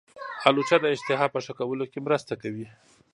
الوچه 0.47 0.77
د 0.81 0.85
اشتها 0.95 1.25
په 1.33 1.39
ښه 1.45 1.53
کولو 1.59 1.85
کې 1.91 1.99
مرسته 2.07 2.33
کوي. 2.41 2.67